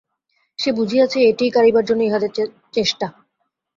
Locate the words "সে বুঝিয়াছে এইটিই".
0.59-1.51